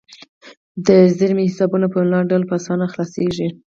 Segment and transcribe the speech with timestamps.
[0.87, 3.47] د زیرمې حسابونه په انلاین ډول په اسانۍ خلاصیږي.